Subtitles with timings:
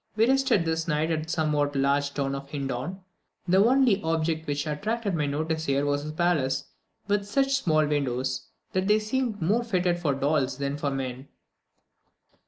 [0.15, 3.01] We rested this night at the somewhat large town of Hindon.
[3.47, 6.63] The only object which attracted my notice here was a palace
[7.07, 11.27] with such small windows, that they seemed more fitted for dolls than for men.